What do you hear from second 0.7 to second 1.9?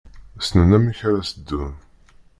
amek ara s-ddun.